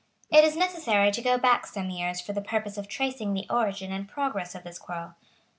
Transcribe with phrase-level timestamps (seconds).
[0.31, 3.91] It is necessary to go back some years for the purpose of tracing the origin
[3.91, 5.13] and progress of this quarrel.